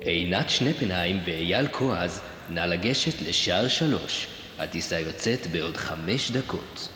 [0.00, 4.26] עינת שנפנהיים ואייל כועז, נא לגשת לשער שלוש.
[4.58, 6.88] הטיסה יוצאת בעוד חמש דקות.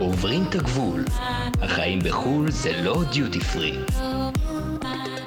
[0.00, 1.04] עוברים את הגבול.
[1.62, 3.78] החיים בחו"ל זה לא דיוטי פרי.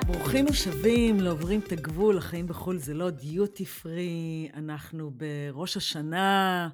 [0.07, 6.69] ברוכים השבים לעוברים את הגבול, החיים בחו"ל זה לא דיוטי פרי, אנחנו בראש השנה,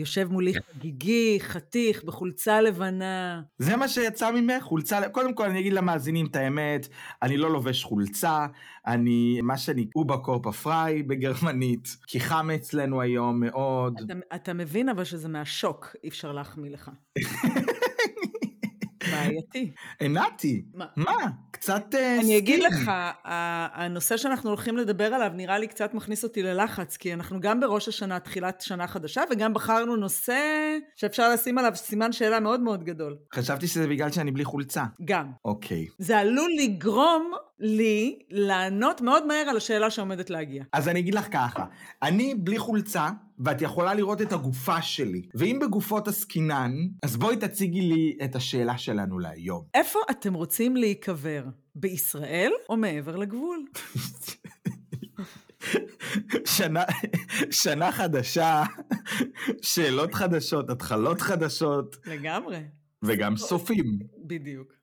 [0.00, 3.42] יושב מולי חגיגי, חתיך, בחולצה לבנה.
[3.58, 6.88] זה מה שיצא ממך, חולצה, קודם כל אני אגיד למאזינים את האמת,
[7.22, 8.46] אני לא לובש חולצה,
[8.86, 13.94] אני מה שאני אובה קורפה פריי בגרמנית, כי חם אצלנו היום מאוד.
[14.04, 16.90] אתה, אתה מבין אבל שזה מהשוק, אי אפשר להחמיא לך.
[19.10, 19.70] בעייתי.
[20.00, 20.86] עינתי, מה?
[20.96, 21.16] מה?
[21.50, 22.62] קצת אה, אני אגיד.
[22.62, 22.90] לך,
[23.74, 27.88] הנושא שאנחנו הולכים לדבר עליו נראה לי קצת מכניס אותי ללחץ, כי אנחנו גם בראש
[27.88, 30.38] השנה, תחילת שנה חדשה, וגם בחרנו נושא
[30.96, 33.16] שאפשר לשים עליו סימן שאלה מאוד מאוד גדול.
[33.34, 34.84] חשבתי שזה בגלל שאני בלי חולצה.
[35.04, 35.30] גם.
[35.44, 35.86] אוקיי.
[35.98, 40.64] זה עלול לגרום לי לענות מאוד מהר על השאלה שעומדת להגיע.
[40.72, 41.64] אז אני אגיד לך ככה,
[42.02, 45.22] אני בלי חולצה, ואת יכולה לראות את הגופה שלי.
[45.34, 49.64] ואם בגופות עסקינן, אז בואי תציגי לי את השאלה שלנו להיום.
[49.74, 51.44] איפה אתם רוצים להיקבר?
[51.74, 53.64] בישראל או מעבר לגבול?
[56.56, 56.84] שנה,
[57.50, 58.62] שנה חדשה,
[59.62, 62.60] שאלות חדשות, התחלות חדשות, לגמרי.
[63.02, 63.98] וגם סופים.
[64.26, 64.77] בדיוק.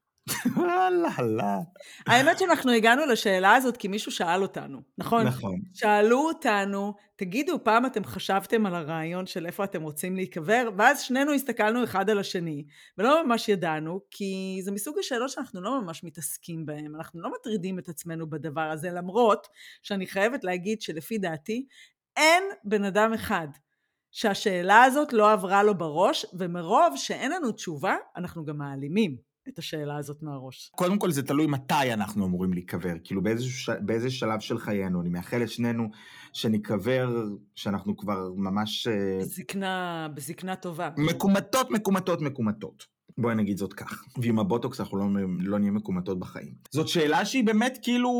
[0.55, 1.59] וואלה.
[2.07, 5.27] האמת שאנחנו הגענו לשאלה הזאת כי מישהו שאל אותנו, נכון?
[5.27, 5.61] נכון.
[5.73, 10.69] שאלו אותנו, תגידו, פעם אתם חשבתם על הרעיון של איפה אתם רוצים להיקבר?
[10.77, 12.65] ואז שנינו הסתכלנו אחד על השני,
[12.97, 17.79] ולא ממש ידענו, כי זה מסוג השאלות שאנחנו לא ממש מתעסקים בהן, אנחנו לא מטרידים
[17.79, 19.47] את עצמנו בדבר הזה, למרות
[19.83, 21.65] שאני חייבת להגיד שלפי דעתי,
[22.17, 23.47] אין בן אדם אחד
[24.11, 29.97] שהשאלה הזאת לא עברה לו בראש, ומרוב שאין לנו תשובה, אנחנו גם מעלימים את השאלה
[29.97, 30.71] הזאת מהראש.
[30.75, 33.45] קודם כל זה תלוי מתי אנחנו אמורים להיקבר, כאילו באיזה.
[33.79, 35.01] באיזה שלב של חיינו.
[35.01, 35.89] אני מאחל לשנינו
[36.33, 37.23] שניקבר,
[37.55, 40.89] שאנחנו כבר ממש אה, בזקנה, בזקנה טובה.
[40.97, 42.95] מקומטות, מקומטות, מקומטות.
[43.17, 44.03] בואי נגיד זאת כך.
[44.17, 45.05] ועם הבוטוקס אנחנו לא,
[45.39, 46.53] לא נהיה מקומטות בחיים.
[46.71, 48.11] זאת שאלה שהיא באמת כאילו,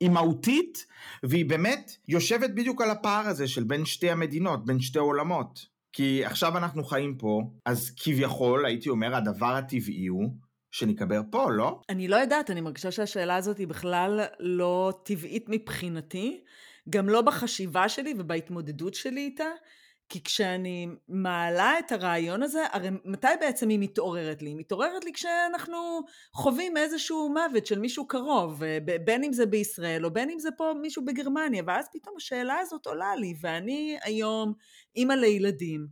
[0.00, 0.86] היא מהותית,
[1.22, 5.66] והיא באמת יושבת בדיוק על הפער הזה של בין שתי המדינות, בין שתי עולמות.
[5.92, 10.34] כי עכשיו אנחנו חיים פה, אז כביכול, הייתי אומר, הדבר הטבעי הוא
[10.70, 11.80] שניקבר פה, לא?
[11.88, 16.44] אני לא יודעת, אני מרגישה שהשאלה הזאת היא בכלל לא טבעית מבחינתי,
[16.90, 19.48] גם לא בחשיבה שלי ובהתמודדות שלי איתה,
[20.08, 24.48] כי כשאני מעלה את הרעיון הזה, הרי מתי בעצם היא מתעוררת לי?
[24.50, 26.00] היא מתעוררת לי כשאנחנו
[26.32, 30.48] חווים איזשהו מוות של מישהו קרוב, ב- בין אם זה בישראל או בין אם זה
[30.56, 34.52] פה מישהו בגרמניה, ואז פתאום השאלה הזאת עולה לי, ואני היום
[34.96, 35.86] אימא לילדים,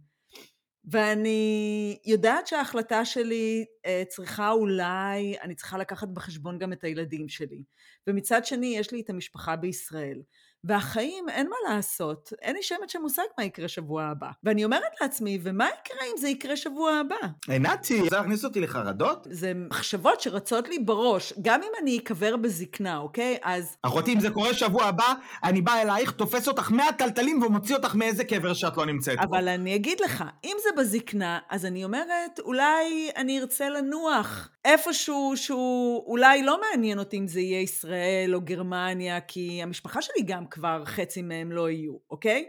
[0.87, 7.63] ואני יודעת שההחלטה שלי אה, צריכה אולי, אני צריכה לקחת בחשבון גם את הילדים שלי.
[8.07, 10.23] ומצד שני, יש לי את המשפחה בישראל.
[10.66, 14.31] והחיים, אין מה לעשות, אין לי שמץ של מושג מה יקרה שבוע הבא.
[14.44, 17.16] ואני אומרת לעצמי, ומה יקרה אם זה יקרה שבוע הבא?
[17.49, 19.26] עינתי, רוצה להכניס אותי לחרדות?
[19.31, 23.37] זה מחשבות שרצות לי בראש, גם אם אני אקבר בזקנה, אוקיי?
[23.43, 27.94] אז אחותי, אם זה קורה שבוע הבא, אני בא אלייך, תופס אותך מהטלטלים ומוציא אותך
[27.94, 29.25] מאיזה קבר שאת לא נמצאת בו.
[29.25, 35.32] אבל אני אגיד לך, אם זה בזקנה, אז אני אומרת, אולי אני ארצה לנוח איפשהו
[35.37, 40.47] שהוא אולי לא מעניין אותי אם זה יהיה ישראל או גרמניה, כי המשפחה שלי גם
[40.56, 42.49] כבר חצי מהם לא יהיו, אוקיי?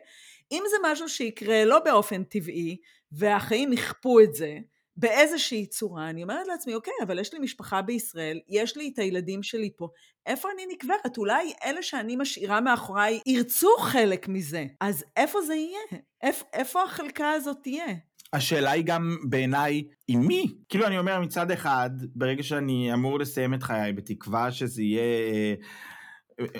[0.51, 2.77] אם זה משהו שיקרה לא באופן טבעי,
[3.11, 4.57] והחיים יכפו את זה,
[4.97, 9.43] באיזושהי צורה, אני אומרת לעצמי, אוקיי, אבל יש לי משפחה בישראל, יש לי את הילדים
[9.43, 9.87] שלי פה,
[10.25, 11.17] איפה אני נקברת?
[11.17, 14.65] אולי אלה שאני משאירה מאחוריי ירצו חלק מזה.
[14.81, 16.01] אז איפה זה יהיה?
[16.23, 17.85] איפ, איפה החלקה הזאת תהיה?
[18.33, 20.53] השאלה היא גם בעיניי, עם מי?
[20.69, 25.53] כאילו אני אומר מצד אחד, ברגע שאני אמור לסיים את חיי, בתקווה שזה יהיה אה,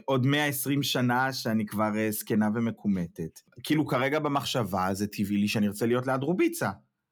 [0.06, 3.40] עוד 120 שנה שאני כבר אה, זקנה ומקומטת.
[3.64, 6.70] כאילו כרגע במחשבה זה טבעי לי שאני ארצה להיות ליד רוביצה.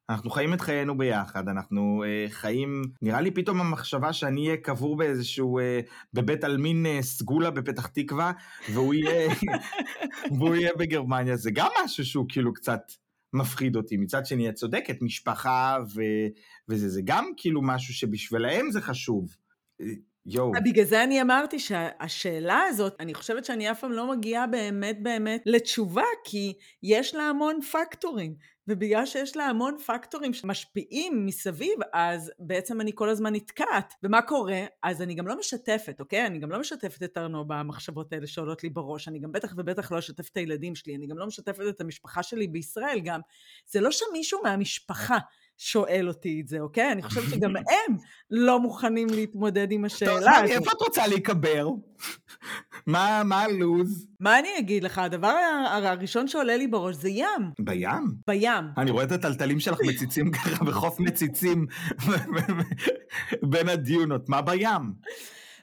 [0.09, 4.97] אנחנו חיים את חיינו ביחד, אנחנו אה, חיים, נראה לי פתאום המחשבה שאני אהיה קבור
[4.97, 5.79] באיזשהו, אה,
[6.13, 8.31] בבית עלמין אה, סגולה בפתח תקווה,
[8.73, 9.29] והוא יהיה,
[10.37, 12.81] והוא יהיה בגרמניה, זה גם משהו שהוא כאילו קצת
[13.33, 13.97] מפחיד אותי.
[13.97, 16.01] מצד שני, את צודקת, משפחה ו...
[16.69, 19.35] וזה, זה גם כאילו משהו שבשבילהם זה חשוב.
[20.27, 20.51] אה, יואו.
[20.65, 25.41] בגלל זה אני אמרתי שהשאלה הזאת, אני חושבת שאני אף פעם לא מגיעה באמת באמת
[25.45, 28.35] לתשובה, כי יש לה המון פקטורים.
[28.67, 33.93] ובגלל שיש לה המון פקטורים שמשפיעים מסביב, אז בעצם אני כל הזמן נתקעת.
[34.03, 34.61] ומה קורה?
[34.83, 36.25] אז אני גם לא משתפת, אוקיי?
[36.25, 39.07] אני גם לא משתפת את ארנו במחשבות האלה שעולות לי בראש.
[39.07, 40.95] אני גם בטח ובטח לא אשתף את הילדים שלי.
[40.95, 43.19] אני גם לא משתפת את המשפחה שלי בישראל גם.
[43.67, 45.17] זה לא שמישהו מהמשפחה
[45.57, 46.91] שואל אותי את זה, אוקיי?
[46.91, 47.95] אני חושבת שגם הם
[48.31, 50.51] לא מוכנים להתמודד עם השאלה הזאת.
[50.51, 51.67] איפה את רוצה להיקבר?
[52.87, 54.07] מה הלו"ז?
[54.19, 54.97] מה אני אגיד לך?
[54.97, 55.33] הדבר
[55.71, 57.51] הראשון שעולה לי בראש זה ים.
[57.59, 58.15] בים?
[58.27, 58.63] בים.
[58.77, 61.65] אני רואה את הטלטלים שלך מציצים ככה בחוף מציצים
[63.43, 64.29] בין הדיונות.
[64.29, 64.93] מה בים?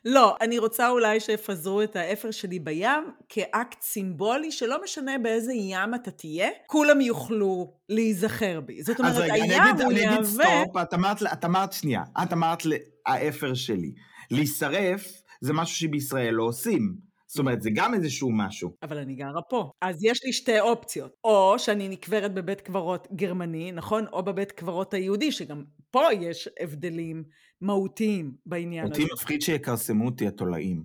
[0.05, 5.95] לא, אני רוצה אולי שיפזרו את האפר שלי בים כאקט סימבולי, שלא משנה באיזה ים
[5.95, 8.83] אתה תהיה, כולם יוכלו להיזכר בי.
[8.83, 10.65] זאת אומרת, אז רגע, הים אגיד, הוא אני אגיד יהווה...
[10.65, 12.59] סטופ, את אמרת, את אמרת שנייה, את אמרת
[13.07, 13.93] האפר שלי.
[14.31, 16.95] להישרף זה משהו שבישראל לא עושים.
[17.27, 18.71] זאת אומרת, זה גם איזשהו משהו.
[18.83, 19.71] אבל אני גרה פה.
[19.83, 21.13] אז יש לי שתי אופציות.
[21.25, 24.07] או שאני נקברת בבית קברות גרמני, נכון?
[24.13, 27.25] או בבית קברות היהודי, שגם פה יש הבדלים
[27.63, 29.03] מהותיים בעניין הזה.
[29.03, 30.83] אותי מפחיד שיכרסמו אותי התולעים.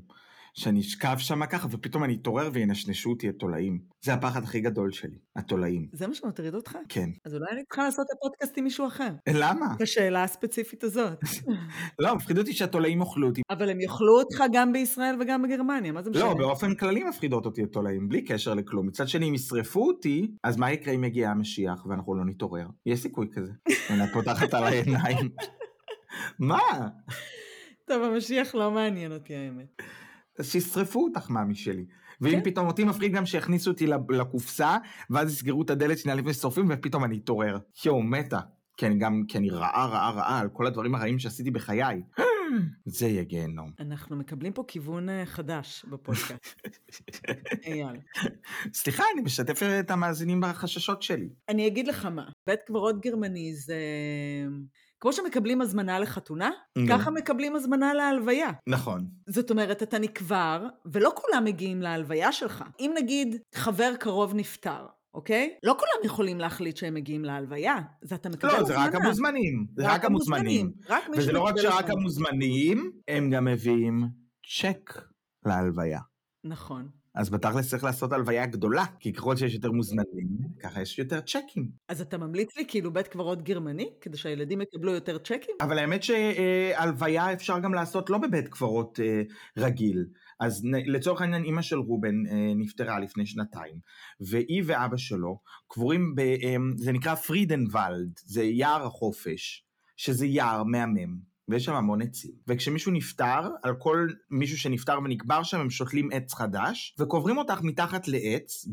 [0.58, 3.80] שאני אשכב שם ככה, ופתאום אני אתעורר וינשנשו אותי התולעים.
[4.02, 5.88] זה הפחד הכי גדול שלי, התולעים.
[5.94, 6.78] זה מה שמטריד אותך?
[6.90, 7.10] כן.
[7.26, 9.10] אז אולי אני צריכה לעשות את הפודקאסט עם מישהו אחר.
[9.30, 9.66] למה?
[9.76, 11.20] את השאלה הספציפית הזאת.
[12.00, 13.42] לא, מפחיד אותי שהתולעים אוכלו אותי.
[13.50, 16.24] אבל הם יאכלו אותך גם בישראל וגם בגרמניה, מה זה משנה?
[16.24, 18.88] לא, באופן כללי מפחידות אותי התולעים, בלי קשר לכלום.
[18.88, 22.68] מצד שני, אם ישרפו אותי, אז מה יקרה אם יגיע המשיח ואנחנו לא נתעורר?
[22.86, 23.52] יש סיכוי כזה.
[24.04, 25.30] את פותחת על העיניים.
[26.40, 26.88] מה?
[27.86, 29.82] טוב, המשיח לא מעניין אותי האמת.
[30.40, 31.86] אז שישרפו אותך, מאמי שלי.
[32.22, 32.44] ואם כן.
[32.44, 34.78] פתאום אותי מפחיד גם שיכניסו אותי לקופסה,
[35.10, 37.58] ואז יסגרו את הדלת שנייה לפני ששורפים, ופתאום אני אתעורר.
[37.86, 38.40] יואו, מתה.
[38.78, 42.02] כי אני גם, כי אני רעה, רעה, רעה על כל הדברים הרעים שעשיתי בחיי.
[42.86, 43.72] זה יהיה גיהנום.
[43.80, 46.62] אנחנו מקבלים פה כיוון אה, חדש בפודקאסט.
[47.66, 48.00] אייל.
[48.74, 51.30] סליחה, אני משתף את המאזינים בחששות שלי.
[51.50, 53.76] אני אגיד לך מה, בית קברות גרמני זה...
[55.00, 56.88] כמו שמקבלים הזמנה לחתונה, נו.
[56.90, 58.50] ככה מקבלים הזמנה להלוויה.
[58.68, 59.08] נכון.
[59.30, 62.64] זאת אומרת, אתה נקבר, ולא כולם מגיעים להלוויה שלך.
[62.80, 65.56] אם נגיד חבר קרוב נפטר, אוקיי?
[65.64, 67.76] לא כולם יכולים להחליט שהם מגיעים להלוויה.
[68.02, 68.80] זה אתה מקבל לא, הזמנה.
[68.80, 69.68] זה רק המוזמנים.
[69.76, 70.72] זה רק המוזמנים.
[70.90, 71.94] רק וזה לא רק שרק הזמנה.
[71.94, 74.04] המוזמנים, הם גם מביאים
[74.60, 75.02] צ'ק
[75.46, 76.00] להלוויה.
[76.44, 76.90] נכון.
[77.18, 80.28] אז בתכלס צריך לעשות הלוויה גדולה, כי ככל שיש יותר מוזמנים,
[80.60, 81.70] ככה יש יותר צ'קים.
[81.88, 85.56] אז אתה ממליץ לי כאילו בית קברות גרמני, כדי שהילדים יקבלו יותר צ'קים?
[85.62, 89.22] אבל האמת שהלוויה אפשר גם לעשות לא בבית קברות אה,
[89.58, 90.06] רגיל.
[90.40, 93.80] אז לצורך העניין, אימא של רובן אה, נפטרה לפני שנתיים,
[94.30, 96.20] והיא ואבא שלו קבורים ב...
[96.20, 99.66] אה, זה נקרא פרידנוולד, זה יער החופש,
[99.98, 101.27] שזה יער מהמם.
[101.50, 102.32] ויש שם המון עצים.
[102.48, 108.08] וכשמישהו נפטר, על כל מישהו שנפטר ונקבר שם, הם שותלים עץ חדש, וקוברים אותך מתחת
[108.08, 108.66] לעץ,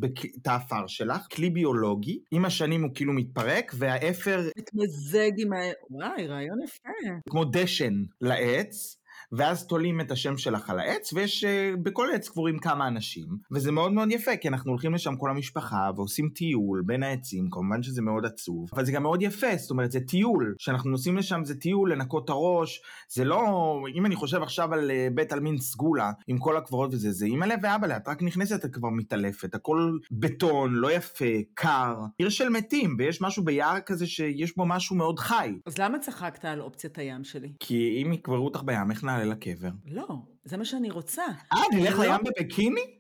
[0.42, 5.56] את האפר שלך, כלי ביולוגי, עם השנים הוא כאילו מתפרק, והאפר מתמזג עם ה...
[5.90, 6.88] וואי, רעיון יפה.
[7.30, 9.03] כמו דשן לעץ,
[9.36, 13.72] ואז תולים את השם שלך על העץ, ויש uh, בכל עץ קבורים כמה אנשים, וזה
[13.72, 18.02] מאוד מאוד יפה, כי אנחנו הולכים לשם כל המשפחה, ועושים טיול בין העצים, כמובן שזה
[18.02, 21.54] מאוד עצוב, אבל זה גם מאוד יפה, זאת אומרת, זה טיול, כשאנחנו נוסעים לשם זה
[21.54, 26.12] טיול לנקות את הראש, זה לא, אם אני חושב עכשיו על uh, בית עלמין סגולה,
[26.26, 30.74] עם כל הקברות וזה, זה אימא'לה ואבא'לה, את רק נכנסת, את כבר מתעלפת, הכל בטון,
[30.74, 35.54] לא יפה, קר, עיר של מתים, ויש משהו ביער כזה שיש בו משהו מאוד חי.
[35.66, 37.52] אז למה צחקת על אופציית הים שלי?
[37.60, 39.70] כי אם יקברו אותך בים, איך נעלה לקבר?
[39.86, 40.06] לא,
[40.44, 41.24] זה מה שאני רוצה.
[41.52, 42.04] אה, נלך לא.
[42.04, 42.98] לים בביקיני?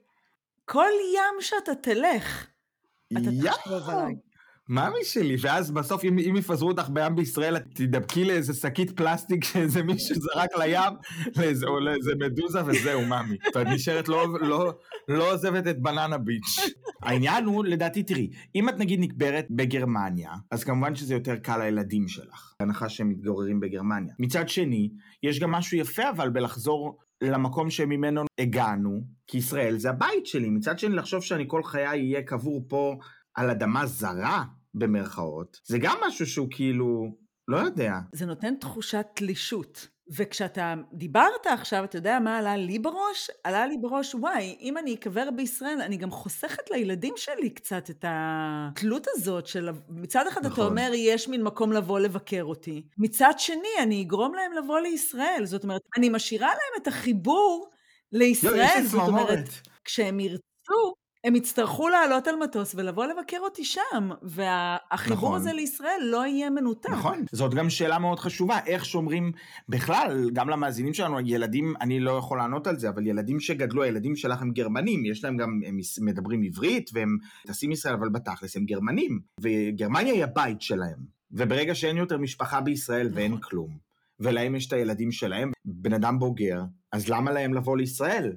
[0.64, 2.46] כל ים שאתה תלך,
[3.12, 4.14] אתה תחשוב עליי.
[4.68, 9.44] מאמי שלי, ואז בסוף אם, אם יפזרו אותך בים בישראל, את תדבקי לאיזה שקית פלסטיק
[9.52, 10.92] שאיזה מישהו זרק לים,
[11.36, 13.36] לאיזה, או לאיזה מדוזה וזהו, מאמי.
[13.54, 14.72] ואת נשארת לא, לא,
[15.08, 16.74] לא עוזבת את בננה ביץ'.
[17.02, 22.08] העניין הוא, לדעתי, תראי, אם את נגיד נקברת בגרמניה, אז כמובן שזה יותר קל לילדים
[22.08, 24.14] שלך, בהנחה שהם מתגוררים בגרמניה.
[24.18, 24.90] מצד שני,
[25.22, 30.50] יש גם משהו יפה אבל בלחזור למקום שממנו הגענו, כי ישראל זה הבית שלי.
[30.50, 32.96] מצד שני, לחשוב שאני כל חיי אהיה קבור פה
[33.34, 37.16] על אדמה זרה, במרכאות, זה גם משהו שהוא כאילו,
[37.48, 37.92] לא יודע.
[38.12, 39.88] זה נותן תחושת תלישות.
[40.16, 43.30] וכשאתה דיברת עכשיו, אתה יודע מה עלה לי בראש?
[43.44, 48.04] עלה לי בראש, וואי, אם אני אקבר בישראל, אני גם חוסכת לילדים שלי קצת את
[48.08, 49.68] התלות הזאת של...
[49.88, 50.66] מצד אחד אתה נכון.
[50.66, 52.86] אומר, יש מין מקום לבוא לבקר אותי.
[52.98, 55.42] מצד שני, אני אגרום להם לבוא לישראל.
[55.44, 57.70] זאת אומרת, אני משאירה להם את החיבור
[58.12, 58.56] לישראל.
[58.56, 59.48] יואו, יש זאת אומרת.
[59.84, 65.40] כשהם ירצו, הם יצטרכו לעלות על מטוס ולבוא לבקר אותי שם, והחיבור נכון.
[65.40, 66.90] הזה לישראל לא יהיה מנותק.
[66.90, 69.32] נכון, זאת גם שאלה מאוד חשובה, איך שומרים
[69.68, 74.16] בכלל, גם למאזינים שלנו, ילדים, אני לא יכול לענות על זה, אבל ילדים שגדלו, הילדים
[74.16, 78.64] שלך הם גרמנים, יש להם גם, הם מדברים עברית והם טסים ישראל, אבל בתכלס הם
[78.64, 80.98] גרמנים, וגרמניה היא הבית שלהם,
[81.32, 83.42] וברגע שאין יותר משפחה בישראל ואין נכון.
[83.42, 83.78] כלום,
[84.20, 86.62] ולהם יש את הילדים שלהם, בן אדם בוגר,
[86.92, 88.32] אז למה להם לבוא לישראל?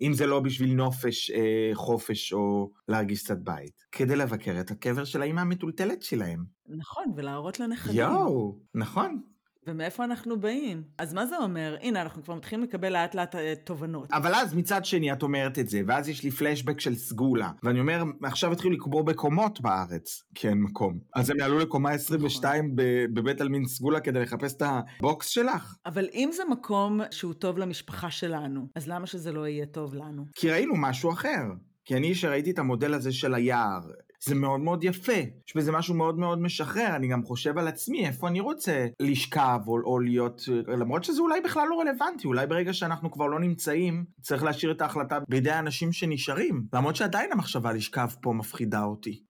[0.00, 3.86] אם זה לא בשביל נופש, אה, חופש או להרגיש קצת בית.
[3.92, 6.44] כדי לבקר את הקבר של האימא המטולטלת שלהם.
[6.68, 7.96] נכון, ולהראות לנכדים.
[7.96, 9.22] יואו, נכון.
[9.68, 10.82] ומאיפה אנחנו באים?
[10.98, 11.76] אז מה זה אומר?
[11.80, 14.12] הנה, אנחנו כבר מתחילים לקבל לאט לאט אה, תובנות.
[14.12, 17.50] אבל אז מצד שני את אומרת את זה, ואז יש לי פלשבק של סגולה.
[17.62, 20.98] ואני אומר, עכשיו התחילו לקבור בקומות בארץ, כי אין מקום.
[21.14, 25.76] אז הם יעלו לקומה 22 ב- בבית עלמין סגולה כדי לחפש את הבוקס שלך?
[25.86, 30.24] אבל אם זה מקום שהוא טוב למשפחה שלנו, אז למה שזה לא יהיה טוב לנו?
[30.34, 31.42] כי ראינו משהו אחר.
[31.84, 33.80] כי אני, שראיתי את המודל הזה של היער,
[34.20, 35.12] זה מאוד מאוד יפה.
[35.48, 36.96] יש בזה משהו מאוד מאוד משחרר.
[36.96, 40.42] אני גם חושב על עצמי, איפה אני רוצה לשכב או, או להיות...
[40.68, 42.26] למרות שזה אולי בכלל לא רלוונטי.
[42.26, 46.64] אולי ברגע שאנחנו כבר לא נמצאים, צריך להשאיר את ההחלטה בידי האנשים שנשארים.
[46.72, 49.22] למרות שעדיין המחשבה לשכב פה מפחידה אותי.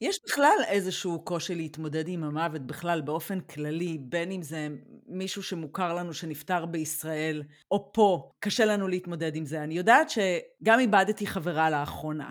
[0.00, 4.68] יש בכלל איזשהו קושי להתמודד עם המוות בכלל באופן כללי, בין אם זה
[5.06, 9.62] מישהו שמוכר לנו שנפטר בישראל, או פה, קשה לנו להתמודד עם זה.
[9.62, 12.30] אני יודעת שגם איבדתי חברה לאחרונה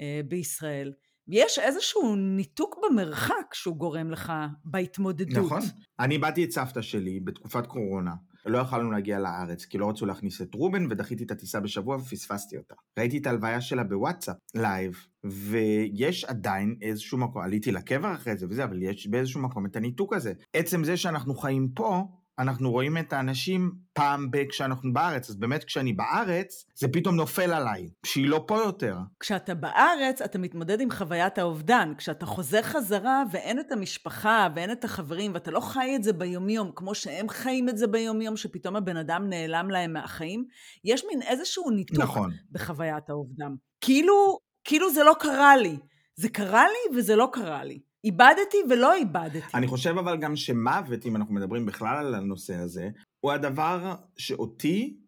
[0.00, 0.92] אה, בישראל.
[1.30, 4.32] יש איזשהו ניתוק במרחק שהוא גורם לך
[4.64, 5.44] בהתמודדות.
[5.44, 5.60] נכון.
[6.00, 8.14] אני איבדתי את סבתא שלי בתקופת קורונה.
[8.46, 12.56] לא יכולנו להגיע לארץ, כי לא רצו להכניס את רובן, ודחיתי את הטיסה בשבוע ופספסתי
[12.56, 12.74] אותה.
[12.98, 18.64] ראיתי את ההלוויה שלה בוואטסאפ, live, ויש עדיין איזשהו מקום, עליתי לקבר אחרי זה וזה,
[18.64, 20.32] אבל יש באיזשהו מקום את הניתוק הזה.
[20.52, 22.04] עצם זה שאנחנו חיים פה,
[22.40, 24.44] אנחנו רואים את האנשים פעם ב...
[24.48, 28.96] כשאנחנו בארץ, אז באמת כשאני בארץ, זה פתאום נופל עליי, שהיא לא פה יותר.
[29.20, 31.92] כשאתה בארץ, אתה מתמודד עם חוויית האובדן.
[31.98, 36.72] כשאתה חוזר חזרה ואין את המשפחה ואין את החברים, ואתה לא חי את זה ביומיום,
[36.74, 40.44] כמו שהם חיים את זה ביומיום, שפתאום הבן אדם נעלם להם מהחיים,
[40.84, 42.30] יש מין איזשהו ניתוק נכון.
[42.52, 43.52] בחוויית האובדן.
[43.80, 45.78] כאילו, כאילו זה לא קרה לי.
[46.16, 47.80] זה קרה לי וזה לא קרה לי.
[48.04, 49.46] איבדתי ולא איבדתי.
[49.54, 52.90] אני חושב אבל גם שמוות, אם אנחנו מדברים בכלל על הנושא הזה,
[53.20, 55.00] הוא הדבר שאותי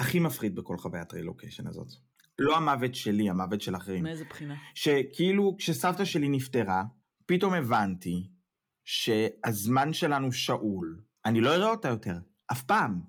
[0.00, 1.88] הכי מפחיד בכל חוויית רילוקיישן הזאת.
[2.38, 4.02] לא המוות שלי, המוות של אחרים.
[4.02, 4.54] מאיזה בחינה?
[4.74, 6.84] שכאילו כשסבתא שלי נפטרה,
[7.26, 8.30] פתאום הבנתי
[8.84, 11.00] שהזמן שלנו שאול.
[11.24, 12.18] אני לא אראה אותה יותר,
[12.52, 13.00] אף פעם.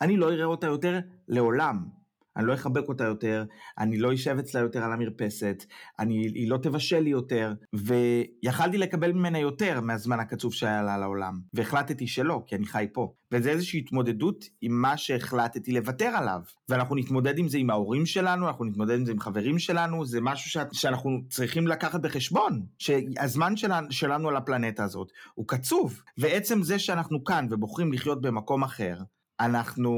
[0.00, 0.98] אני לא אראה אותה יותר
[1.28, 1.99] לעולם.
[2.36, 3.44] אני לא אחבק אותה יותר,
[3.78, 5.64] אני לא אשב אצלה יותר על המרפסת,
[5.98, 11.40] אני, היא לא תבשל לי יותר, ויכלתי לקבל ממנה יותר מהזמן הקצוב שהיה לה לעולם,
[11.54, 13.12] והחלטתי שלא, כי אני חי פה.
[13.32, 16.40] וזה איזושהי התמודדות עם מה שהחלטתי לוותר עליו.
[16.68, 20.20] ואנחנו נתמודד עם זה עם ההורים שלנו, אנחנו נתמודד עם זה עם חברים שלנו, זה
[20.20, 20.80] משהו ש...
[20.80, 27.24] שאנחנו צריכים לקחת בחשבון, שהזמן שלנו, שלנו על הפלנטה הזאת הוא קצוב, ועצם זה שאנחנו
[27.24, 28.96] כאן ובוחרים לחיות במקום אחר,
[29.40, 29.94] אנחנו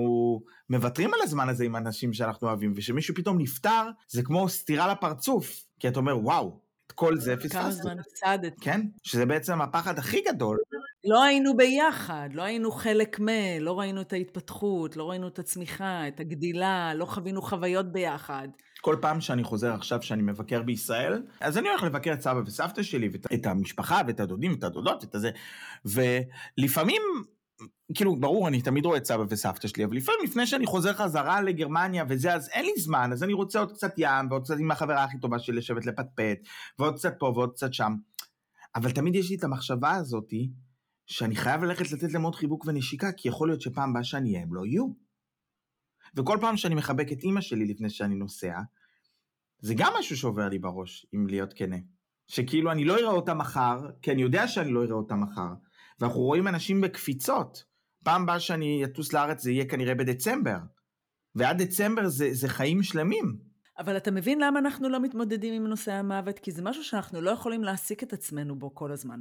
[0.70, 5.64] מוותרים על הזמן הזה עם אנשים שאנחנו אוהבים, וכשמישהו פתאום נפטר, זה כמו סטירה לפרצוף,
[5.80, 7.58] כי אתה אומר, וואו, את כל זה פספסתי.
[7.58, 8.54] כמה זמן הפסדת.
[8.60, 10.58] כן, שזה בעצם הפחד הכי גדול.
[11.04, 13.28] לא היינו ביחד, לא היינו חלק מ...
[13.60, 18.48] לא ראינו את ההתפתחות, לא ראינו את הצמיחה, את הגדילה, לא חווינו חוויות ביחד.
[18.80, 22.82] כל פעם שאני חוזר עכשיו שאני מבקר בישראל, אז אני הולך לבקר את סבא וסבתא
[22.82, 25.30] שלי, ואת המשפחה, ואת הדודים, ואת הדודות, ואת הזה,
[25.84, 27.02] ולפעמים
[27.94, 31.42] כאילו, ברור, אני תמיד רואה את סבא וסבתא שלי, אבל לפעמים לפני שאני חוזר חזרה
[31.42, 34.70] לגרמניה וזה, אז אין לי זמן, אז אני רוצה עוד קצת ים, ועוד קצת עם
[34.70, 36.38] החברה הכי טובה שלי לשבת לפטפט,
[36.78, 37.94] ועוד קצת פה ועוד קצת שם.
[38.74, 40.50] אבל תמיד יש לי את המחשבה הזאתי,
[41.06, 44.42] שאני חייב ללכת לתת להם עוד חיבוק ונשיקה, כי יכול להיות שפעם הבאה שאני אהיה,
[44.42, 44.86] הם לא יהיו.
[46.16, 48.60] וכל פעם שאני מחבק את אימא שלי לפני שאני נוסע,
[49.58, 51.76] זה גם משהו שעובר לי בראש, אם להיות כנה.
[52.26, 55.54] שכאילו אני לא אראה אותה מחר, כי אני יודע שאני לא אראה אותה מחר,
[56.00, 57.71] ואנחנו רואים אנשים בקפיצות.
[58.04, 60.58] פעם הבאה שאני אטוס לארץ זה יהיה כנראה בדצמבר.
[61.34, 63.36] ועד דצמבר זה, זה חיים שלמים.
[63.78, 66.38] אבל אתה מבין למה אנחנו לא מתמודדים עם נושא המוות?
[66.38, 69.20] כי זה משהו שאנחנו לא יכולים להעסיק את עצמנו בו כל הזמן.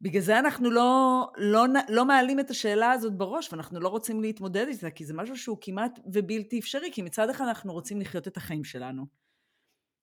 [0.00, 4.66] בגלל זה אנחנו לא, לא, לא מעלים את השאלה הזאת בראש, ואנחנו לא רוצים להתמודד
[4.68, 8.36] איתה, כי זה משהו שהוא כמעט ובלתי אפשרי, כי מצד אחד אנחנו רוצים לחיות את
[8.36, 9.06] החיים שלנו.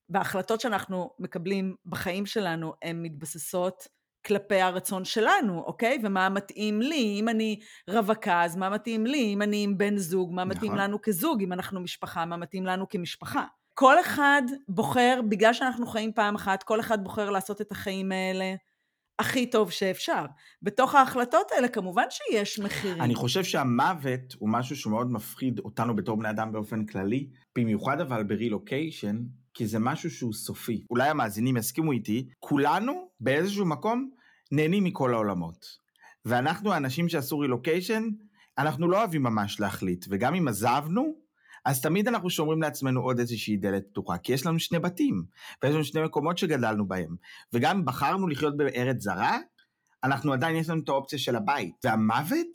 [0.10, 3.88] וההחלטות שאנחנו מקבלים בחיים שלנו הן מתבססות
[4.26, 6.00] כלפי הרצון שלנו, אוקיי?
[6.04, 7.60] ומה מתאים לי, אם אני
[7.90, 10.84] רווקה, אז מה מתאים לי, אם אני עם בן זוג, מה מתאים נכון.
[10.84, 13.46] לנו כזוג, אם אנחנו משפחה, מה מתאים לנו כמשפחה.
[13.74, 18.56] כל אחד בוחר, בגלל שאנחנו חיים פעם אחת, כל אחד בוחר לעשות את החיים האלה
[19.20, 20.26] הכי טוב שאפשר.
[20.62, 23.02] בתוך ההחלטות האלה כמובן שיש מחירים.
[23.02, 28.24] אני חושב שהמוות הוא משהו שמאוד מפחיד אותנו בתור בני אדם באופן כללי, במיוחד אבל
[28.24, 29.18] ברילוקיישן,
[29.54, 30.86] כי זה משהו שהוא סופי.
[30.90, 34.10] אולי המאזינים יסכימו איתי, כולנו באיזשהו מקום
[34.52, 35.66] נהנים מכל העולמות.
[36.26, 38.04] ואנחנו האנשים שעשו רילוקיישן,
[38.58, 41.14] אנחנו לא אוהבים ממש להחליט, וגם אם עזבנו,
[41.66, 45.24] אז תמיד אנחנו שומרים לעצמנו עוד איזושהי דלת פתוחה, כי יש לנו שני בתים,
[45.64, 47.16] ויש לנו שני מקומות שגדלנו בהם.
[47.54, 49.38] וגם אם בחרנו לחיות בארץ זרה,
[50.04, 51.76] אנחנו עדיין יש לנו את האופציה של הבית.
[51.84, 52.48] והמוות,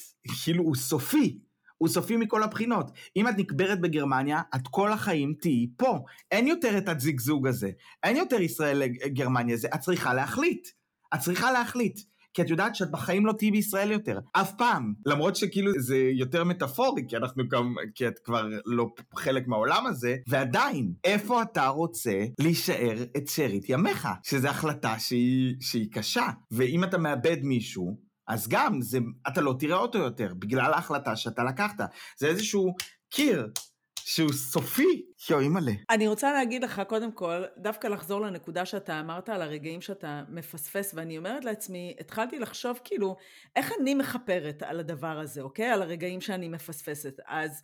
[0.45, 1.39] כאילו, הוא סופי.
[1.79, 2.91] הוא סופי מכל הבחינות.
[3.17, 5.99] אם את נקברת בגרמניה, את כל החיים תהיי פה.
[6.31, 7.71] אין יותר את הזיגזוג הזה.
[8.03, 9.69] אין יותר ישראל-גרמניה זה.
[9.75, 10.69] את צריכה להחליט.
[11.15, 12.01] את צריכה להחליט.
[12.35, 14.19] כי את יודעת שאת בחיים לא תהיי בישראל יותר.
[14.33, 14.95] אף פעם.
[15.07, 20.17] למרות שכאילו זה יותר מטאפורי, כי אנחנו גם, כי את כבר לא חלק מהעולם הזה,
[20.29, 24.09] ועדיין, איפה אתה רוצה להישאר את שארית ימיך?
[24.23, 26.27] שזו החלטה שהיא, שהיא קשה.
[26.51, 31.45] ואם אתה מאבד מישהו, אז גם, זה, אתה לא תראה אותו יותר, בגלל ההחלטה שאתה
[31.45, 31.81] לקחת.
[32.19, 32.75] זה איזשהו
[33.11, 33.49] קיר
[33.97, 35.03] שהוא סופי.
[35.31, 35.73] יואו, אימא'לה.
[35.91, 40.95] אני רוצה להגיד לך, קודם כל, דווקא לחזור לנקודה שאתה אמרת על הרגעים שאתה מפספס,
[40.95, 43.17] ואני אומרת לעצמי, התחלתי לחשוב כאילו,
[43.57, 45.67] איך אני מכפרת על הדבר הזה, אוקיי?
[45.67, 47.21] על הרגעים שאני מפספסת.
[47.27, 47.63] אז...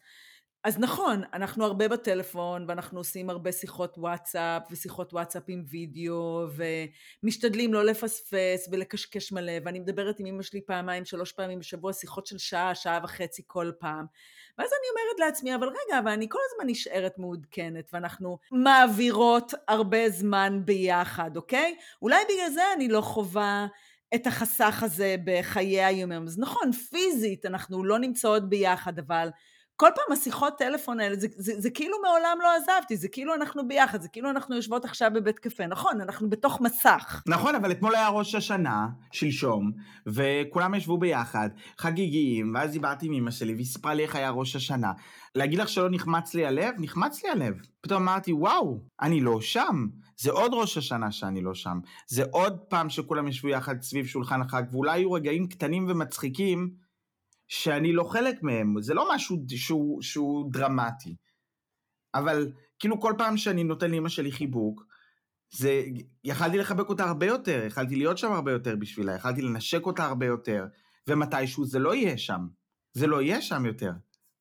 [0.64, 6.47] אז נכון, אנחנו הרבה בטלפון, ואנחנו עושים הרבה שיחות וואטסאפ, ושיחות וואטסאפ עם וידאו,
[7.23, 12.26] ומשתדלים לא לפספס ולקשקש מלא, ואני מדברת עם אמא שלי פעמיים, שלוש פעמים בשבוע, שיחות
[12.26, 14.07] של שעה, שעה וחצי כל פעם.
[14.59, 20.11] ואז אני אומרת לעצמי, אבל רגע, אבל אני כל הזמן נשארת מעודכנת, ואנחנו מעבירות הרבה
[20.11, 21.75] זמן ביחד, אוקיי?
[22.02, 23.66] אולי בגלל זה אני לא חווה
[24.14, 26.12] את החסך הזה בחיי היום.
[26.12, 29.28] אז נכון, פיזית אנחנו לא נמצאות ביחד, אבל...
[29.76, 33.34] כל פעם השיחות טלפון האלה, זה, זה, זה, זה כאילו מעולם לא עזבתי, זה כאילו
[33.34, 37.22] אנחנו ביחד, זה כאילו אנחנו יושבות עכשיו בבית קפה, נכון, אנחנו בתוך מסך.
[37.26, 39.72] נכון, אבל אתמול היה ראש השנה, שלשום,
[40.06, 41.48] וכולם ישבו ביחד,
[41.78, 44.92] חגיגיים, ואז דיברתי עם אמא שלי, והיא סיפרה לי איך היה ראש השנה.
[45.34, 46.74] להגיד לך שלא נחמץ לי הלב?
[46.78, 47.54] נחמץ לי הלב.
[47.80, 49.86] פתאום אמרתי, וואו, אני לא שם.
[50.16, 51.78] זה עוד ראש השנה שאני לא שם.
[52.06, 56.70] זה עוד פעם שכולם ישבו יחד סביב שולחן החג, ואולי היו רגעים קטנים ומצחיקים,
[57.52, 61.16] שאני לא חלק מהם, זה לא משהו שהוא, שהוא דרמטי.
[62.14, 64.87] אבל כאילו כל פעם שאני נותן לאמא שלי חיבוק,
[65.50, 65.82] זה,
[66.25, 70.26] יכלתי לחבק אותה הרבה יותר, יכלתי להיות שם הרבה יותר בשבילה, יכלתי לנשק אותה הרבה
[70.26, 70.66] יותר,
[71.06, 72.47] ומתישהו זה לא יהיה שם.
[72.92, 73.92] זה לא יהיה שם יותר.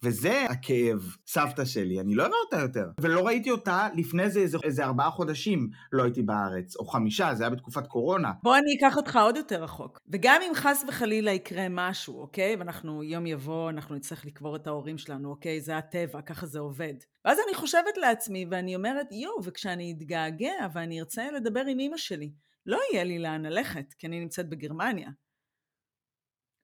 [0.05, 2.86] וזה הכאב, סבתא שלי, אני לא אראה אותה יותר.
[3.01, 7.43] ולא ראיתי אותה לפני זה איזה, איזה ארבעה חודשים לא הייתי בארץ, או חמישה, זה
[7.43, 8.31] היה בתקופת קורונה.
[8.43, 10.00] בוא אני אקח אותך עוד יותר רחוק.
[10.08, 12.55] וגם אם חס וחלילה יקרה משהו, אוקיי?
[12.55, 15.62] ואנחנו, יום יבוא, אנחנו נצטרך לקבור את ההורים שלנו, אוקיי?
[15.62, 16.93] זה הטבע, ככה זה עובד.
[17.25, 22.31] ואז אני חושבת לעצמי, ואני אומרת, יואו, וכשאני אתגעגע ואני ארצה לדבר עם אמא שלי,
[22.66, 25.09] לא יהיה לי לאן ללכת, כי אני נמצאת בגרמניה.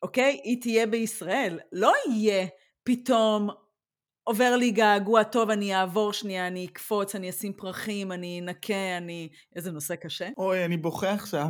[0.04, 0.39] אוקיי?
[0.43, 1.60] היא תהיה בישראל.
[1.71, 2.47] לא יהיה
[2.88, 3.50] פתאום
[4.23, 9.30] עובר לי געגוע, טוב, אני אעבור שנייה, אני אקפוץ, אני אשים פרחים, אני אנקה, אני...
[9.56, 10.30] איזה נושא קשה.
[10.38, 11.47] אוי, אני בוכה עכשיו.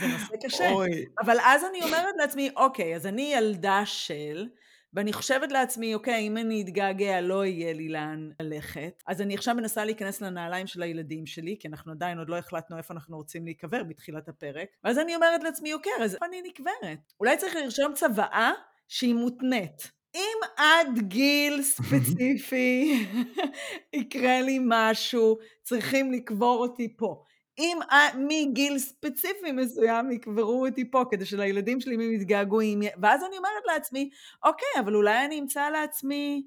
[0.00, 0.70] זה נושא קשה.
[0.70, 1.04] אוי.
[1.24, 4.46] אבל אז אני אומרת לעצמי, אוקיי, אז אני ילדה של,
[4.94, 9.02] ואני חושבת לעצמי, אוקיי, אם אני אתגעגע, לא יהיה לי לאן ללכת.
[9.06, 12.78] אז אני עכשיו מנסה להיכנס לנעליים של הילדים שלי, כי אנחנו עדיין עוד לא החלטנו
[12.78, 14.68] איפה אנחנו רוצים להיקבר בתחילת הפרק.
[14.84, 17.12] ואז אני אומרת לעצמי, אוקיי, אז איפה אני נקברת?
[17.20, 18.52] אולי צריך לרשום צוואה
[18.88, 19.97] שהיא מותנית.
[20.14, 23.06] אם עד גיל ספציפי
[24.00, 27.22] יקרה לי משהו, צריכים לקבור אותי פה.
[27.58, 27.78] אם
[28.14, 32.60] מגיל ספציפי מסוים יקברו אותי פה, כדי שלילדים שלי הם יתגעגעו.
[33.02, 34.10] ואז אני אומרת לעצמי,
[34.44, 36.46] אוקיי, אבל אולי אני אמצא לעצמי,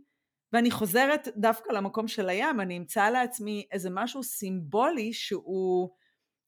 [0.54, 5.90] ואני חוזרת דווקא למקום של הים, אני אמצא לעצמי איזה משהו סימבולי שהוא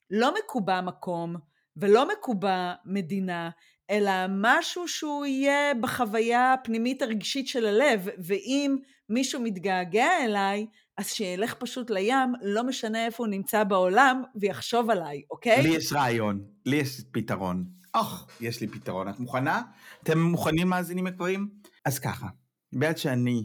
[0.09, 1.35] לא מקובע מקום
[1.77, 3.49] ולא מקובע מדינה,
[3.93, 8.77] אלא משהו שהוא יהיה בחוויה הפנימית הרגשית של הלב, ואם
[9.09, 10.65] מישהו מתגעגע אליי,
[10.97, 15.63] אז שילך פשוט לים, לא משנה איפה הוא נמצא בעולם, ויחשוב עליי, אוקיי?
[15.63, 17.65] לי יש רעיון, לי יש פתרון.
[17.95, 19.09] אוח, יש לי פתרון.
[19.09, 19.61] את מוכנה?
[20.03, 21.49] אתם מוכנים מאזינים יקרים?
[21.85, 22.27] אז ככה,
[22.73, 23.43] בעת שאני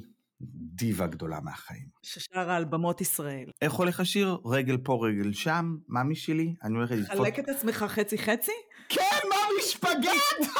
[0.75, 1.87] דיבה גדולה מהחיים.
[2.03, 3.51] ששרה על במות ישראל.
[3.63, 4.39] איך הולך השיר?
[4.45, 6.55] רגל פה, רגל שם, ממי שלי?
[6.63, 7.17] אני הולך לדפוק...
[7.17, 8.53] חלק את עצמך חצי-חצי?
[8.89, 10.51] כן, ממי שפגט!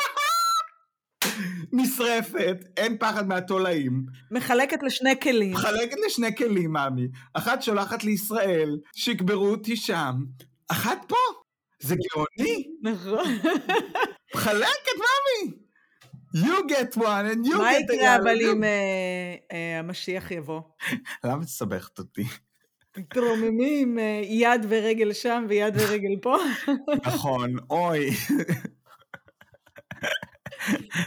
[1.73, 4.07] נשרפת, אין פחד מהתולעים.
[4.31, 5.53] מחלקת לשני כלים.
[5.53, 7.09] מחלקת לשני כלים, ממי.
[7.35, 10.15] אחת שולחת לישראל, שיקברו אותי שם,
[10.69, 11.17] אחת פה.
[11.83, 12.65] זה גאוני.
[12.83, 13.39] נכון.
[14.35, 15.53] מחלקת, ממי.
[16.35, 17.59] You get one and you get the other.
[17.59, 20.61] מה יקרה אבל אם אה, אה, המשיח יבוא?
[21.25, 22.25] למה את מסבכת אותי?
[22.97, 26.37] מתרוממים אה, יד ורגל שם ויד ורגל פה.
[27.07, 28.11] נכון, אוי.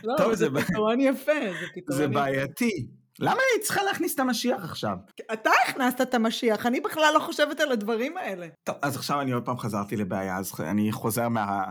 [0.03, 2.87] לא, זה פתרון יפה, זה פתרון זה בעייתי.
[3.21, 4.97] למה היא צריכה להכניס את המשיח עכשיו?
[5.33, 8.47] אתה הכנסת את המשיח, אני בכלל לא חושבת על הדברים האלה.
[8.63, 11.63] טוב, אז עכשיו אני עוד פעם חזרתי לבעיה, אז אני חוזר מה,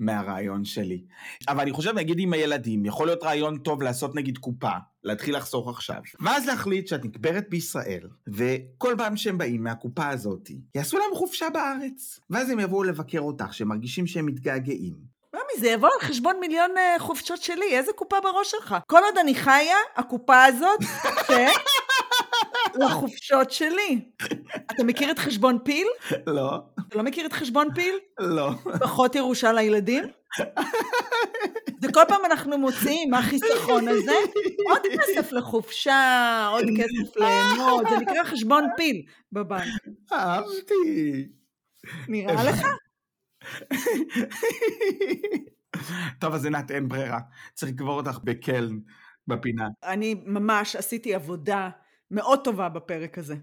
[0.00, 1.04] מהרעיון שלי.
[1.48, 4.70] אבל אני חושב, נגיד עם הילדים, יכול להיות רעיון טוב לעשות נגיד קופה,
[5.04, 6.00] להתחיל לחסוך עכשיו.
[6.20, 12.20] ואז להחליט שאת נקברת בישראל, וכל פעם שהם באים מהקופה הזאת, יעשו להם חופשה בארץ.
[12.30, 15.15] ואז הם יבואו לבקר אותך, שהם מרגישים שהם מתגעגעים.
[15.56, 18.76] זה יבוא על חשבון מיליון uh, חופשות שלי, איזה קופה בראש שלך?
[18.86, 20.80] כל עוד אני חיה, הקופה הזאת,
[21.28, 21.46] זה
[22.84, 24.00] לחופשות שלי.
[24.70, 25.86] אתה מכיר את חשבון פיל?
[26.26, 27.98] לא, אתה לא מכיר את חשבון פיל?
[28.18, 28.50] לא.
[28.80, 30.04] פחות ירושה לילדים?
[31.82, 34.14] וכל פעם אנחנו מוציאים מהחיסכון הזה
[34.70, 39.82] עוד כסף לחופשה, עוד כסף ליהנות, זה נקרא חשבון פיל בבנק.
[40.12, 41.28] אהבתי.
[42.08, 42.66] נראה לך?
[46.20, 47.20] טוב, אז עינת, אין ברירה.
[47.54, 48.78] צריך לקבור אותך בקלן,
[49.26, 49.68] בפינה.
[49.84, 51.70] אני ממש עשיתי עבודה
[52.10, 53.36] מאוד טובה בפרק הזה.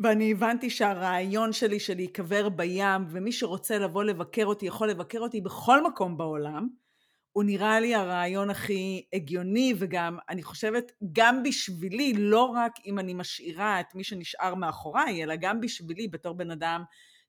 [0.00, 5.40] ואני הבנתי שהרעיון שלי של להיקבר בים, ומי שרוצה לבוא לבקר אותי יכול לבקר אותי
[5.40, 6.68] בכל מקום בעולם,
[7.32, 13.14] הוא נראה לי הרעיון הכי הגיוני, וגם, אני חושבת, גם בשבילי, לא רק אם אני
[13.14, 16.82] משאירה את מי שנשאר מאחוריי, אלא גם בשבילי בתור בן אדם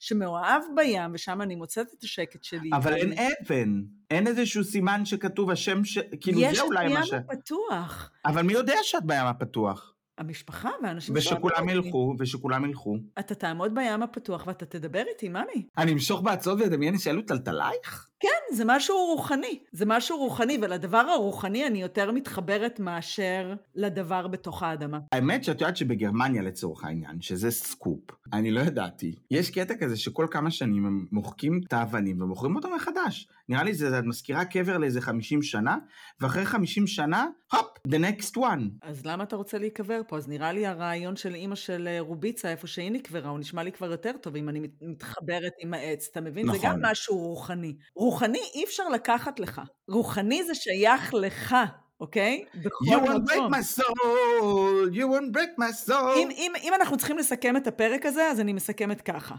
[0.03, 2.69] שמאוהב בים, ושם אני מוצאת את השקט שלי.
[2.73, 3.81] אבל אין אבן.
[4.11, 5.97] אין איזשהו סימן שכתוב השם ש...
[6.21, 7.09] כאילו, יש זה אולי מה ש...
[7.09, 8.11] בים הפתוח.
[8.25, 9.93] אבל מי יודע שאת בים הפתוח?
[10.17, 11.69] המשפחה והאנשים ושכולם.
[11.69, 12.97] ילכו, ושכולם ילכו.
[13.19, 15.67] אתה תעמוד בים הפתוח ואתה תדבר איתי, ממי.
[15.77, 18.09] אני אמשוך בעצות ואדמיין שיעלו טלטלייך?
[18.23, 19.59] כן, זה משהו רוחני.
[19.71, 24.99] זה משהו רוחני, ולדבר הרוחני אני יותר מתחברת מאשר לדבר בתוך האדמה.
[25.11, 27.99] האמת שאת יודעת שבגרמניה לצורך העניין, שזה סקופ,
[28.33, 32.69] אני לא ידעתי, יש קטע כזה שכל כמה שנים הם מוחקים את האבנים ומוכרים אותם
[32.75, 33.27] מחדש.
[33.49, 35.77] נראה לי זה, את מזכירה קבר לאיזה 50 שנה,
[36.21, 38.61] ואחרי 50 שנה, הופ, the next one.
[38.81, 40.17] אז למה אתה רוצה להיקבר פה?
[40.17, 43.71] אז נראה לי הרעיון של אימא של אה, רוביצה, איפה שהיא נקברה, הוא נשמע לי
[43.71, 46.45] כבר יותר טוב אם אני מת- מתחברת עם העץ, אתה מבין?
[46.51, 46.69] זה נכון.
[46.69, 47.75] גם משהו רוחני.
[48.13, 49.61] רוחני אי אפשר לקחת לך.
[49.89, 51.55] רוחני זה שייך לך,
[51.99, 52.45] אוקיי?
[52.55, 56.17] You won't break my soul, you won't break my soul.
[56.17, 59.35] אם, אם, אם אנחנו צריכים לסכם את הפרק הזה, אז אני מסכמת ככה.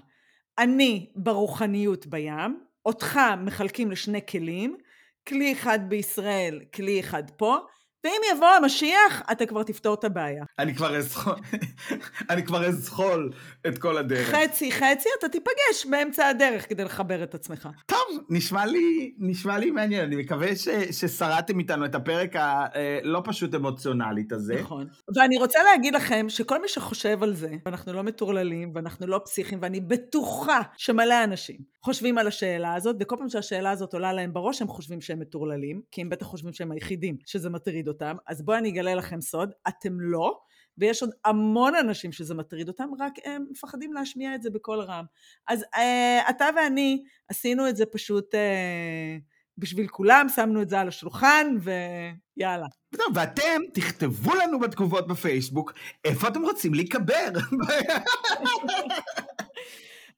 [0.59, 4.77] אני ברוחניות בים, אותך מחלקים לשני כלים,
[5.29, 7.59] כלי אחד בישראל, כלי אחד פה,
[8.05, 10.45] ואם יבוא המשיח, אתה כבר תפתור את הבעיה.
[10.59, 11.35] אני כבר אזחול,
[12.31, 13.31] אני כבר אזחול
[13.67, 14.35] את כל הדרך.
[14.35, 17.69] חצי חצי, אתה תיפגש באמצע הדרך כדי לחבר את עצמך.
[17.87, 23.55] טוב, נשמע לי, נשמע לי מעניין, אני מקווה ש, ששרדתם איתנו את הפרק הלא פשוט
[23.55, 24.55] אמוציונלית הזה.
[24.61, 24.87] נכון.
[25.17, 29.59] ואני רוצה להגיד לכם שכל מי שחושב על זה, ואנחנו לא מטורללים, ואנחנו לא פסיכים,
[29.62, 34.62] ואני בטוחה שמלא אנשים חושבים על השאלה הזאת, וכל פעם שהשאלה הזאת עולה להם בראש,
[34.62, 38.17] הם חושבים שהם מטורללים, כי הם בטח חושבים שהם היחידים שזה מטריד אותם.
[38.27, 40.38] אז בואו אני אגלה לכם סוד, אתם לא,
[40.79, 45.05] ויש עוד המון אנשים שזה מטריד אותם, רק הם מפחדים להשמיע את זה בקול רם.
[45.49, 49.17] אז אה, אתה ואני עשינו את זה פשוט אה,
[49.59, 52.67] בשביל כולם, שמנו את זה על השולחן, ויאללה.
[52.97, 55.73] טוב, ואתם תכתבו לנו בתגובות בפייסבוק
[56.05, 57.29] איפה אתם רוצים להיקבר.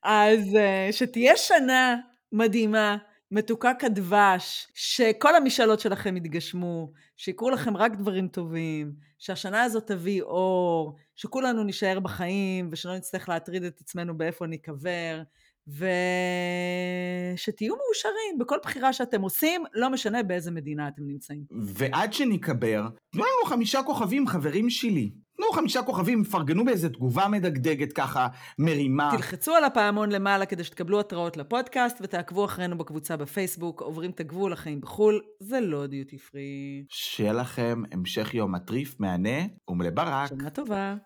[0.03, 1.97] אז אה, שתהיה שנה
[2.33, 2.97] מדהימה,
[3.30, 10.96] מתוקה כדבש, שכל המשאלות שלכם יתגשמו, שיקרו לכם רק דברים טובים, שהשנה הזאת תביא אור,
[11.16, 15.22] שכולנו נישאר בחיים ושלא נצטרך להטריד את עצמנו באיפה ניקבר,
[15.68, 21.44] ושתהיו מאושרים בכל בחירה שאתם עושים, לא משנה באיזה מדינה אתם נמצאים.
[21.62, 25.11] ועד שניקבר, תנו לנו חמישה כוכבים, חברים שלי.
[25.37, 29.11] תנו חמישה כוכבים, פרגנו באיזה תגובה מדגדגת ככה, מרימה.
[29.16, 34.52] תלחצו על הפעמון למעלה כדי שתקבלו התראות לפודקאסט ותעקבו אחרינו בקבוצה בפייסבוק, עוברים את הגבול
[34.52, 36.85] לחיים בחו"ל, זה לא דיוטי פרי.
[36.88, 40.29] שיהיה לכם המשך יום מטריף, מהנה ומלא ברק.
[40.29, 40.96] שנה טובה.